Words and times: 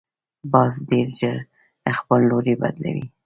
باز 0.51 0.73
ډیر 0.89 1.07
ژر 1.19 1.37
خپل 1.99 2.19
لوری 2.29 2.55
بدلوي 2.61 3.05